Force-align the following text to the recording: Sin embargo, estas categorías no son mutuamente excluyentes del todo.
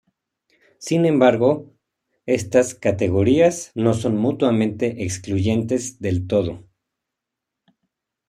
Sin 0.79 1.05
embargo, 1.05 1.75
estas 2.25 2.73
categorías 2.73 3.71
no 3.75 3.93
son 3.93 4.17
mutuamente 4.17 5.03
excluyentes 5.03 5.99
del 5.99 6.25
todo. 6.25 6.67